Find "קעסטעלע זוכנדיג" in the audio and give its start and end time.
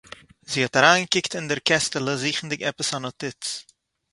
1.69-2.61